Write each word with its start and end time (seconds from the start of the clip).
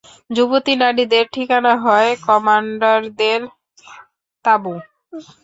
যুবতী 0.31 0.73
নারীদের 0.81 1.25
ঠিকানা 1.33 1.73
হয় 1.83 2.09
কমান্ডারদের 2.25 3.41
তাঁবু। 4.45 4.73